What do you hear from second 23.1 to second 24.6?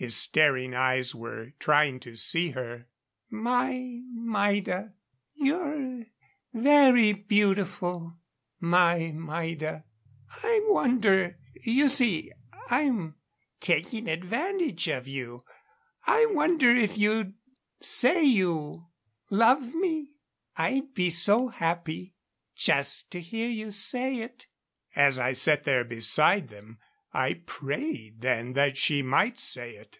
to hear you say it."